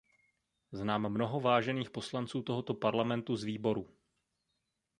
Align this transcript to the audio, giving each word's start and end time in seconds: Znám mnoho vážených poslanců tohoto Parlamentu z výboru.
Znám 0.71 1.09
mnoho 1.09 1.39
vážených 1.39 1.89
poslanců 1.89 2.41
tohoto 2.41 2.73
Parlamentu 2.73 3.35
z 3.35 3.43
výboru. 3.43 3.89